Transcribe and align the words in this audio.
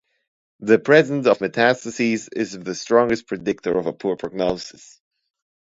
The 0.61 0.79
presence 0.79 1.27
of 1.27 1.37
metastases 1.37 2.27
is 2.35 2.57
the 2.59 2.73
strongest 2.73 3.27
predictor 3.27 3.77
of 3.77 3.85
a 3.85 3.93
poor 3.93 4.15
prognosis. 4.17 4.99